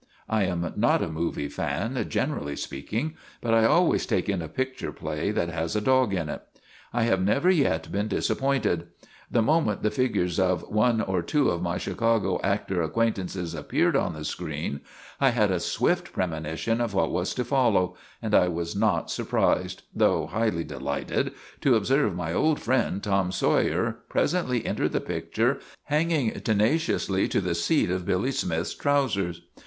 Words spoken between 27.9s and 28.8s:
of Billy Smith's